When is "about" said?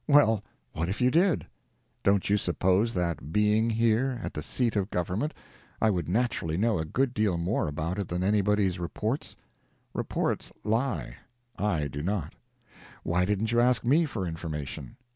7.67-7.99